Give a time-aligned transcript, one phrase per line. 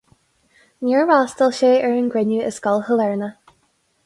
[0.87, 3.31] Níor fhreastail sé ar an gcruinniú i Scoil Shailearna.